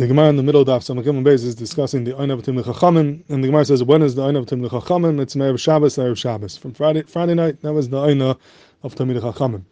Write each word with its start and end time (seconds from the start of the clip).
The 0.00 0.06
Gemara 0.06 0.30
in 0.30 0.36
the 0.36 0.42
middle 0.42 0.62
of 0.62 0.66
Daf 0.66 0.80
Samakim 0.80 1.22
Beis 1.22 1.44
is 1.44 1.54
discussing 1.54 2.04
the 2.04 2.16
Ein 2.16 2.30
Avatim 2.30 2.58
Chachamim, 2.64 3.22
and 3.28 3.44
the 3.44 3.48
Gemara 3.48 3.66
says, 3.66 3.84
when 3.84 4.00
is 4.00 4.14
the 4.14 4.22
Ein 4.22 4.32
Avatim 4.32 4.66
Chachamim? 4.66 5.20
It's 5.20 5.36
Me'er 5.36 5.58
Shabbos, 5.58 5.96
Erev 5.96 6.16
Shabbos. 6.16 6.56
From 6.56 6.72
Friday, 6.72 7.02
Friday 7.02 7.34
night, 7.34 7.60
that 7.60 7.74
was 7.74 7.90
the 7.90 8.00
Ein 8.00 8.22
of 8.22 8.38
Tamid 8.82 9.20
Chachamim. 9.20 9.62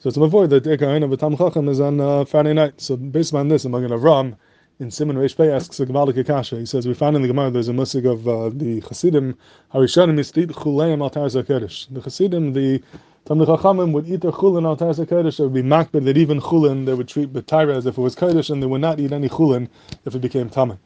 So 0.00 0.08
it's 0.10 0.18
before 0.18 0.46
that 0.48 0.64
the 0.64 0.86
Ein 0.86 1.02
of 1.02 1.18
Tam 1.18 1.34
Chacham 1.34 1.66
is 1.70 1.80
on 1.80 1.98
uh, 1.98 2.26
Friday 2.26 2.52
night. 2.52 2.78
So 2.78 2.94
based 2.98 3.32
on 3.32 3.48
this, 3.48 3.64
I'm 3.64 3.72
going 3.72 3.88
to 3.88 3.96
Ram 3.96 4.36
in 4.80 4.90
Simon 4.90 5.16
Reish 5.16 5.36
Pei 5.36 5.50
asks 5.50 5.78
a 5.78 5.84
Gavaldik 5.84 6.16
Akasha. 6.16 6.56
He 6.56 6.64
says, 6.64 6.88
we 6.88 6.94
find 6.94 7.14
in 7.14 7.20
the 7.20 7.28
Gemara 7.28 7.50
there's 7.50 7.68
a 7.68 7.72
musig 7.72 8.10
of 8.10 8.26
uh, 8.26 8.48
the 8.48 8.80
Chassidim, 8.80 9.36
Harishanim 9.74 10.18
Yistit 10.18 10.52
Chuleim 10.52 11.02
Altar 11.02 11.20
Zakedesh. 11.20 11.92
The 11.92 12.00
Hasidim, 12.00 12.54
the 12.54 12.82
Talmud 13.26 13.48
Chachamim 13.48 13.92
would 13.92 14.08
eat 14.08 14.22
their 14.22 14.32
chulin 14.32 14.64
al 14.64 14.78
Taras 14.78 14.98
Kodesh. 14.98 15.38
It 15.38 15.42
would 15.42 15.52
be 15.52 15.62
makbid 15.62 16.06
that 16.06 16.16
even 16.16 16.40
chulin 16.40 16.86
they 16.86 16.94
would 16.94 17.08
treat 17.08 17.30
b'tayra 17.30 17.76
as 17.76 17.84
if 17.84 17.98
it 17.98 18.00
was 18.00 18.16
Kodesh, 18.16 18.48
and 18.48 18.62
they 18.62 18.66
would 18.66 18.80
not 18.80 18.98
eat 18.98 19.12
any 19.12 19.28
chulin 19.28 19.68
if 20.06 20.14
it 20.14 20.20
became 20.20 20.48
tamei. 20.48 20.78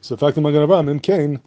So, 0.00 0.14
in 0.14 0.18
fact, 0.20 0.36
in 0.36 0.44
Magen 0.44 0.66
Avraham 0.66 0.88
in 0.88 1.00
Cain, 1.00 1.42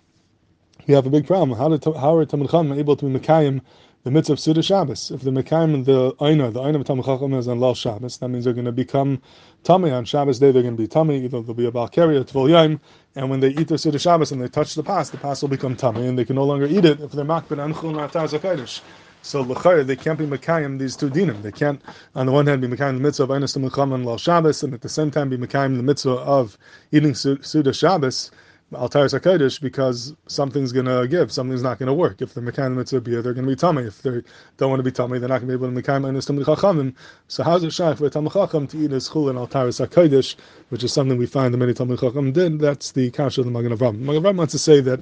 we 0.88 0.94
have 0.94 1.06
a 1.06 1.10
big 1.10 1.26
problem. 1.26 1.58
How, 1.58 1.70
did, 1.70 1.84
how 1.96 2.18
are 2.18 2.26
Talmud 2.26 2.50
Chachamim 2.50 2.78
able 2.78 2.98
to 2.98 3.06
be 3.06 3.18
mekayim 3.18 3.62
the 4.06 4.12
mitzvah 4.12 4.34
of 4.34 4.40
Suda 4.40 4.62
Shabbos? 4.62 5.10
If 5.10 5.22
the 5.22 5.32
mekayim 5.32 5.84
the 5.84 6.16
Aina, 6.24 6.52
the 6.52 6.62
Aina 6.62 6.80
of 6.80 6.86
Talmud 6.86 7.06
Chachamim 7.06 7.40
is 7.40 7.48
on 7.48 7.60
Lal 7.60 7.74
Shabbos, 7.74 8.18
that 8.20 8.30
means 8.30 8.46
they're 8.46 8.54
going 8.54 8.66
to 8.66 8.72
become 8.72 9.20
tummy 9.64 9.90
on 9.90 10.06
Shabbos 10.06 10.38
day. 10.38 10.52
They're 10.52 10.62
going 10.62 10.78
to 10.78 10.82
be 10.82 10.88
tummy. 10.88 11.26
Either 11.26 11.42
they'll 11.42 11.56
be 11.56 11.66
a 11.66 11.72
balkari, 11.72 12.22
a 12.22 12.24
tvol 12.24 12.52
yaim, 12.52 12.80
and 13.16 13.32
when 13.32 13.40
they 13.40 13.50
eat 13.50 13.68
their 13.68 13.80
Suda 13.80 13.98
Shabbos 13.98 14.32
and 14.32 14.40
they 14.40 14.48
touch 14.48 14.76
the 14.76 14.84
pas, 14.84 15.10
the 15.10 15.18
pas 15.18 15.42
will 15.42 15.50
become 15.50 15.76
tummy, 15.76 16.06
and 16.06 16.20
they 16.20 16.24
can 16.24 16.36
no 16.36 16.44
longer 16.44 16.68
eat 16.68 16.86
it 16.86 17.02
if 17.02 17.14
they're 17.14 17.26
makbid 17.26 17.58
chulin 17.74 18.00
al 18.00 18.08
Taras 18.08 18.82
So 19.24 19.42
l'chayr 19.42 19.84
they 19.84 19.96
can't 19.96 20.20
be 20.20 20.28
mekayim 20.28 20.78
these 20.78 20.96
two 20.96 21.10
dinim. 21.10 21.42
They 21.42 21.52
can't, 21.52 21.82
on 22.14 22.28
the 22.28 22.32
one 22.32 22.46
hand, 22.46 22.62
be 22.62 22.68
mekayim 22.68 22.98
the 22.98 23.02
mitzvah 23.02 23.24
of 23.24 23.30
einas 23.30 23.56
and 23.56 24.06
lal 24.06 24.20
Shabbos, 24.20 24.62
and 24.62 24.76
at 24.76 24.82
the 24.82 24.90
same 24.90 25.10
time 25.10 25.30
be 25.30 25.38
mekayim 25.40 25.78
the 25.78 25.84
mitzvah 25.84 26.12
of 26.12 26.60
eating 26.92 27.16
suda 27.16 27.74
Shabbos, 27.74 28.30
altar 28.74 29.06
sakodesh, 29.06 29.62
because 29.62 30.16
something's 30.28 30.72
going 30.72 30.88
to 30.88 31.08
give, 31.08 31.32
something's 31.32 31.62
not 31.62 31.78
going 31.78 31.88
to 31.88 31.94
work. 31.94 32.22
If 32.22 32.34
the 32.34 32.42
mitzvah 32.42 33.02
beer, 33.02 33.22
they're 33.22 33.34
going 33.34 33.46
to 33.46 33.52
be 33.52 33.56
tummy. 33.56 33.84
If 33.84 34.02
they 34.02 34.22
don't 34.58 34.70
want 34.70 34.80
to 34.80 34.84
be 34.84 34.92
tummy, 34.92 35.20
they're 35.20 35.30
not 35.30 35.42
going 35.42 35.52
to 35.52 35.58
be 35.58 35.66
able 35.66 35.74
to 35.74 35.82
mekayim 35.82 36.02
einas 36.02 36.28
chachamim. 36.44 36.96
So 37.28 37.44
how's 37.44 37.64
it 37.64 37.72
shy 37.74 37.94
for 37.94 38.08
a 38.08 38.10
chacham 38.10 38.68
to 38.68 38.78
eat 38.78 38.92
his 38.92 39.08
chul 39.10 39.30
and 39.30 39.38
altar 39.38 39.60
sakodesh, 39.68 40.36
which 40.70 40.84
is 40.84 40.92
something 40.92 41.18
we 41.18 41.28
find 41.28 41.54
the 41.54 41.58
many 41.58 41.74
tam 41.74 41.96
chacham 41.96 42.32
did? 42.32 42.60
That's 42.60 42.92
the 42.92 43.12
kasha 43.12 43.42
of 43.42 43.46
the 43.46 43.52
Magen 43.52 43.78
Avram. 43.78 44.00
Magen 44.00 44.24
Avram 44.24 44.38
wants 44.38 44.52
to 44.54 44.60
say 44.60 44.82
that 44.82 45.02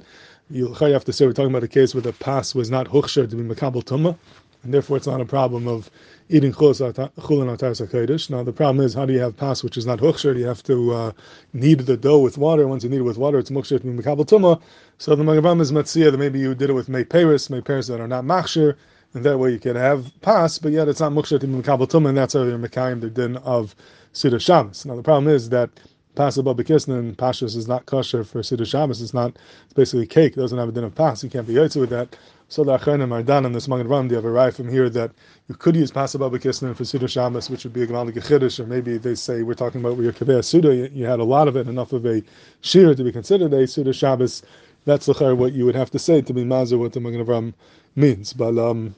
you 0.50 0.72
have 0.74 1.04
to 1.06 1.12
say 1.12 1.26
we're 1.26 1.32
talking 1.32 1.50
about 1.50 1.64
a 1.64 1.68
case 1.68 1.94
where 1.94 2.02
the 2.02 2.12
pass 2.12 2.54
was 2.54 2.70
not 2.70 2.86
huksher 2.88 3.28
to 3.28 3.34
be 3.34 3.42
makabel 3.42 3.82
tumah, 3.82 4.18
and 4.64 4.74
therefore 4.74 4.96
it's 4.96 5.06
not 5.06 5.20
a 5.20 5.24
problem 5.24 5.68
of 5.68 5.90
eating 6.28 6.52
chulin 6.52 6.92
atar 6.92 7.88
kodesh. 7.88 8.30
Now 8.30 8.42
the 8.42 8.52
problem 8.52 8.84
is 8.84 8.94
how 8.94 9.06
do 9.06 9.12
you 9.12 9.20
have 9.20 9.36
pass 9.36 9.62
which 9.62 9.76
is 9.76 9.86
not 9.86 10.00
huksher? 10.00 10.36
You 10.36 10.46
have 10.46 10.62
to 10.64 10.92
uh, 10.92 11.12
knead 11.52 11.80
the 11.80 11.96
dough 11.96 12.18
with 12.18 12.38
water. 12.38 12.66
Once 12.66 12.84
you 12.84 12.90
knead 12.90 13.00
it 13.00 13.02
with 13.02 13.18
water, 13.18 13.38
it's 13.38 13.50
muksher 13.50 13.80
to 13.80 13.86
be 13.86 13.90
makabel 13.90 14.26
tumah. 14.26 14.60
So 14.98 15.14
the 15.14 15.22
Magavam 15.22 15.60
is 15.60 15.72
matzia 15.72 16.10
that 16.10 16.18
maybe 16.18 16.38
you 16.38 16.54
did 16.54 16.70
it 16.70 16.74
with 16.74 16.88
may 16.88 17.04
paris, 17.04 17.50
may 17.50 17.60
paris 17.60 17.86
that 17.88 18.00
are 18.00 18.08
not 18.08 18.24
machshir, 18.24 18.76
and 19.12 19.24
that 19.24 19.38
way 19.38 19.52
you 19.52 19.58
can 19.58 19.76
have 19.76 20.10
pass, 20.22 20.58
but 20.58 20.72
yet 20.72 20.88
it's 20.88 21.00
not 21.00 21.12
muksher 21.12 21.38
to 21.40 21.46
be 21.46 21.52
makabel 21.52 21.88
tumah, 21.88 22.08
and 22.08 22.18
that's 22.18 22.32
how 22.34 22.42
you're 22.42 22.58
mekayim 22.58 23.00
the 23.00 23.10
din 23.10 23.36
of 23.38 23.74
Suda 24.12 24.38
Shabbos. 24.38 24.86
Now 24.86 24.96
the 24.96 25.02
problem 25.02 25.32
is 25.32 25.48
that 25.50 25.70
Pas 26.14 26.36
above 26.36 26.60
and 26.60 27.18
Pashas 27.18 27.56
is 27.56 27.66
not 27.66 27.86
kosher 27.86 28.22
for 28.22 28.40
Siddur 28.40 28.66
Shabbos. 28.66 29.02
It's 29.02 29.14
not. 29.14 29.36
It's 29.64 29.74
basically 29.74 30.06
cake. 30.06 30.36
It 30.36 30.40
doesn't 30.40 30.58
have 30.58 30.68
a 30.68 30.72
din 30.72 30.84
of 30.84 30.94
pas. 30.94 31.24
You 31.24 31.30
can't 31.30 31.46
be 31.46 31.54
yotze 31.54 31.80
with 31.80 31.90
that. 31.90 32.16
So 32.48 32.62
the 32.62 32.78
Acharonim 32.78 33.10
are 33.10 33.22
done 33.22 33.44
on 33.44 33.52
this 33.52 33.66
Magen 33.66 33.88
Ram. 33.88 34.06
They 34.06 34.14
have 34.14 34.24
arrived 34.24 34.56
from 34.56 34.68
here 34.68 34.88
that 34.90 35.10
you 35.48 35.56
could 35.56 35.74
use 35.74 35.90
pas 35.90 36.14
above 36.14 36.30
for 36.30 36.38
Siddur 36.38 37.08
Shabbos, 37.08 37.50
which 37.50 37.64
would 37.64 37.72
be 37.72 37.82
a 37.82 37.86
Gemalik 37.86 38.14
Chiddush, 38.14 38.60
or 38.60 38.66
maybe 38.66 38.96
they 38.96 39.16
say 39.16 39.42
we're 39.42 39.54
talking 39.54 39.80
about 39.80 39.96
where 39.96 40.04
your 40.04 40.12
Kaveh 40.12 40.44
Suda. 40.44 40.88
You, 40.88 41.04
had 41.04 41.18
a 41.18 41.24
lot 41.24 41.48
of 41.48 41.56
it, 41.56 41.66
enough 41.66 41.92
of 41.92 42.06
a 42.06 42.22
shear 42.60 42.94
to 42.94 43.02
be 43.02 43.10
considered 43.10 43.52
a 43.52 43.64
Siddur 43.64 43.94
Shabbos. 43.94 44.42
That's 44.84 45.08
what 45.08 45.52
you 45.54 45.64
would 45.64 45.74
have 45.74 45.90
to 45.92 45.98
say 45.98 46.20
to 46.20 46.32
be 46.32 46.44
mazur 46.44 46.78
what 46.78 46.92
the 46.92 47.00
Magen 47.00 47.24
Ram 47.24 47.54
means. 47.96 48.32
But 48.32 48.56
um, 48.58 48.94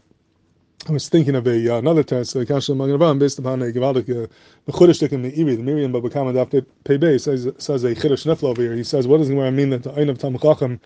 I 0.88 0.92
was 0.92 1.08
thinking 1.08 1.34
of 1.34 1.46
a 1.48 1.74
uh, 1.74 1.78
another 1.78 2.04
test, 2.04 2.34
the 2.34 2.46
Kasha 2.46 2.72
Magen 2.74 3.18
based 3.18 3.40
upon 3.40 3.60
a 3.60 3.66
Gevaldik, 3.66 4.08
uh, 4.08 4.28
the 4.66 4.72
Chudish 4.72 5.10
in 5.10 5.22
the 5.22 5.36
Iri, 5.40 5.56
the 5.56 5.62
Miriam 5.62 5.92
Bava 5.92 6.08
Kamma 6.10 6.32
Daf 6.32 6.64
Pebe 6.84 7.18
says 7.18 7.48
says 7.58 7.82
a 7.82 7.94
Chiddush 7.94 8.24
Nifla 8.24 8.50
over 8.50 8.62
here. 8.62 8.74
He 8.74 8.84
says, 8.84 9.08
what 9.08 9.18
does 9.18 9.28
it 9.28 9.34
mean 9.34 9.70
that 9.70 9.82
the 9.82 9.92
Ein 9.98 10.08
of 10.08 10.18
Tam 10.18 10.38
Chacham 10.38 10.80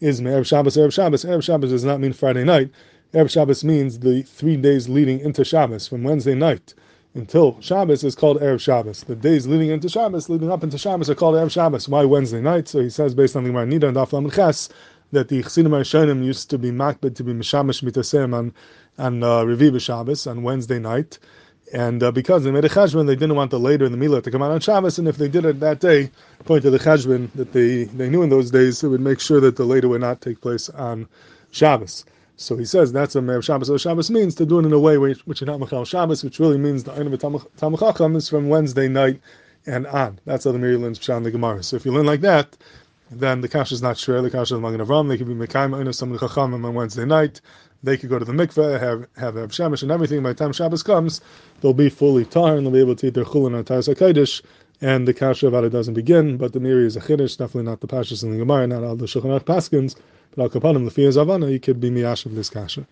is 0.00 0.20
Erev 0.20 0.44
Shabbos, 0.44 0.76
Erev 0.76 0.92
Shabbos? 0.92 1.24
Erev 1.24 1.44
Shabbos 1.44 1.70
does 1.70 1.84
not 1.84 2.00
mean 2.00 2.12
Friday 2.12 2.42
night. 2.42 2.70
Erev 3.12 3.30
Shabbos 3.30 3.62
means 3.62 4.00
the 4.00 4.22
three 4.22 4.56
days 4.56 4.88
leading 4.88 5.20
into 5.20 5.44
Shabbos, 5.44 5.86
from 5.86 6.02
Wednesday 6.02 6.34
night 6.34 6.74
until 7.14 7.60
Shabbos 7.60 8.02
is 8.02 8.16
called 8.16 8.40
Erev 8.40 8.60
Shabbos. 8.60 9.04
The 9.04 9.14
days 9.14 9.46
leading 9.46 9.70
into 9.70 9.88
Shabbos, 9.88 10.28
leading 10.28 10.50
up 10.50 10.64
into 10.64 10.78
Shabbos, 10.78 11.08
are 11.08 11.14
called 11.14 11.36
Erev 11.36 11.52
Shabbos. 11.52 11.88
Why 11.88 12.04
Wednesday 12.04 12.40
night? 12.40 12.66
So 12.66 12.80
he 12.80 12.90
says, 12.90 13.14
based 13.14 13.36
on 13.36 13.44
the 13.44 13.50
Gemara 13.50 13.66
Nida 13.66 13.84
and 13.84 13.96
Daf 13.96 14.12
Lamed 14.12 14.32
Ches, 14.32 14.68
that 15.14 15.28
the 15.28 15.42
Chassidim 15.42 15.72
Rishonim 15.72 16.24
used 16.24 16.50
to 16.50 16.58
be 16.58 16.70
makbid 16.70 17.16
to 17.16 17.24
be 17.24 17.32
Mishamish 17.32 17.82
Mitasem 17.82 18.34
on 18.34 18.54
on 18.98 19.22
uh, 19.22 19.40
Revi 19.40 19.80
Shabbos 19.80 20.26
on 20.26 20.42
Wednesday 20.42 20.78
night, 20.78 21.18
and 21.72 22.02
uh, 22.02 22.12
because 22.12 22.44
they 22.44 22.50
made 22.52 22.64
a 22.64 22.68
cheshbon, 22.68 23.06
they 23.06 23.16
didn't 23.16 23.34
want 23.34 23.50
the 23.50 23.58
later 23.58 23.84
in 23.84 23.92
the 23.92 23.98
Milah 23.98 24.22
to 24.22 24.30
come 24.30 24.42
out 24.42 24.52
on 24.52 24.60
Shabbos, 24.60 24.98
and 24.98 25.08
if 25.08 25.16
they 25.16 25.28
did 25.28 25.44
it 25.44 25.58
that 25.60 25.80
day, 25.80 26.10
according 26.40 26.62
to 26.62 26.70
the 26.70 26.78
cheshbon 26.78 27.32
that 27.34 27.52
they, 27.52 27.84
they 27.84 28.08
knew 28.08 28.22
in 28.22 28.28
those 28.30 28.50
days, 28.50 28.84
it 28.84 28.88
would 28.88 29.00
make 29.00 29.18
sure 29.20 29.40
that 29.40 29.56
the 29.56 29.64
later 29.64 29.88
would 29.88 30.00
not 30.00 30.20
take 30.20 30.40
place 30.40 30.68
on 30.70 31.08
Shabbos. 31.50 32.04
So 32.36 32.56
he 32.56 32.64
says 32.64 32.92
that's 32.92 33.14
what 33.14 33.24
Me'er 33.24 33.42
Shabbos 33.42 33.70
or 33.70 33.78
Shabbos 33.78 34.10
means, 34.10 34.34
to 34.36 34.46
do 34.46 34.58
it 34.58 34.66
in 34.66 34.72
a 34.72 34.78
way 34.78 34.98
which, 34.98 35.26
which 35.26 35.42
is 35.42 35.46
not 35.46 35.60
Machal 35.60 35.84
Shabbos, 35.84 36.22
which 36.22 36.38
really 36.38 36.58
means 36.58 36.84
the 36.84 36.92
Ein 36.92 37.12
of 37.12 37.20
Tamachacham 37.20 38.16
is 38.16 38.28
from 38.28 38.48
Wednesday 38.48 38.88
night 38.88 39.20
and 39.66 39.86
on. 39.86 40.18
That's 40.26 40.44
how 40.44 40.52
the 40.52 40.58
Meiri 40.58 40.80
learns 40.80 40.98
Pshan 40.98 41.24
the 41.24 41.30
Gemara. 41.30 41.62
So 41.62 41.76
if 41.76 41.84
you 41.84 41.92
learn 41.92 42.06
like 42.06 42.20
that, 42.22 42.56
then 43.18 43.40
the 43.40 43.48
kasha 43.48 43.74
is 43.74 43.82
not 43.82 43.98
sure. 43.98 44.20
The 44.22 44.30
kasha 44.30 44.54
is 44.54 44.60
Magen 44.60 44.80
Avram. 44.80 45.08
They 45.08 45.18
could 45.18 45.28
be 45.28 45.34
Mekayim 45.34 45.86
of 45.86 45.94
some 45.94 46.16
Chachamim 46.18 46.64
on 46.64 46.74
Wednesday 46.74 47.04
night 47.04 47.40
they 47.84 47.98
could 47.98 48.08
go 48.08 48.18
to 48.18 48.24
the 48.24 48.32
mikveh, 48.32 48.80
have 48.80 49.06
have 49.16 49.50
Shemesh 49.50 49.82
and 49.82 49.92
everything. 49.92 50.22
By 50.22 50.30
the 50.30 50.34
time 50.36 50.52
Shabbos 50.52 50.82
comes, 50.82 51.20
they'll 51.60 51.74
be 51.74 51.90
fully 51.90 52.24
tar 52.24 52.56
and 52.56 52.66
they'll 52.66 52.72
be 52.72 52.80
able 52.80 52.96
to 52.96 53.06
eat 53.06 53.14
their 53.14 53.24
chulin 53.24 53.54
and 53.54 53.66
taras 53.66 53.88
hakodesh, 53.88 54.40
and 54.80 55.06
the 55.06 55.12
kasha 55.12 55.48
it 55.62 55.70
doesn't 55.70 55.94
begin. 55.94 56.38
But 56.38 56.54
the 56.54 56.60
Meiri 56.60 56.86
is 56.86 56.96
a 56.96 57.00
chiddush, 57.00 57.36
definitely 57.36 57.64
not 57.64 57.80
the 57.80 57.86
pashas 57.86 58.24
in 58.24 58.30
the 58.32 58.38
Gemara, 58.38 58.66
not 58.66 58.82
all 58.82 58.96
the 58.96 59.06
shulchan 59.06 59.38
paskins. 59.40 59.96
But 60.34 60.42
al 60.44 60.48
kapanim 60.48 60.84
the 60.84 61.02
zavana, 61.02 61.52
you 61.52 61.60
could 61.60 61.78
be 61.78 61.90
miyash 61.90 62.24
of 62.24 62.34
this 62.34 62.48
kasha. 62.48 62.86